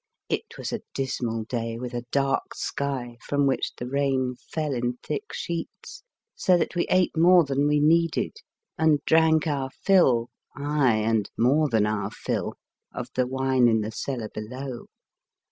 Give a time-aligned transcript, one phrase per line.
[0.29, 4.97] It was a dismal day, with a dark sky, from which the rain fell in
[5.03, 6.01] thick sheets,
[6.35, 8.37] so that we ate more than we needed
[8.79, 12.55] and drank our fill, aye, and more than our fill,
[12.91, 14.87] of the wine in the cellar below.